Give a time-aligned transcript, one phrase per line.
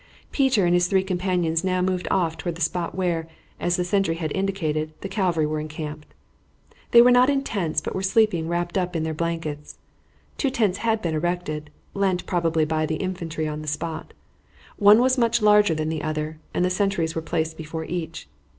[0.31, 3.27] Peter and his three companions now moved off toward the spot where,
[3.59, 6.11] as the sentry had indicated, the cavalry were encamped.
[6.89, 9.77] They were not in tents, but were sleeping wrapped up in their blankets.
[10.39, 14.15] Two tents had been erected, lent probably by the infantry on the spot.
[14.77, 18.27] One was much larger than the other, and sentries were placed before each.